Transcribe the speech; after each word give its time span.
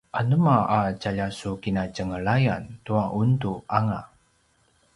anema 0.19 0.53
a 0.75 0.77
tjalja 1.01 1.27
su 1.39 1.51
kinatjenglayan 1.65 2.63
tua 2.85 3.05
undu 3.21 3.53
anga? 3.81 4.01